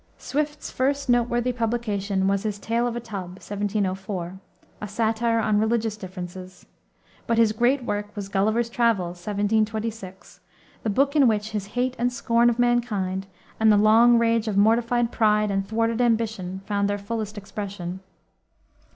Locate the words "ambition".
16.01-16.61